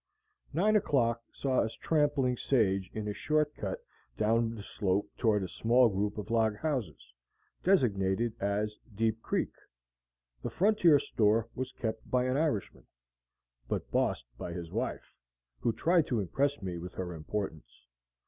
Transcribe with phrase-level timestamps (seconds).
[0.51, 3.85] Nine o'clock saw us trampling sage in a short cut
[4.17, 7.13] down the slope toward a small group of log houses,
[7.61, 9.53] designated as Deep Creek.
[10.41, 12.87] The frontier store was kept by an Irishman,
[13.69, 15.13] but bossed by his wife,
[15.59, 17.85] who tried to impress me with her importance.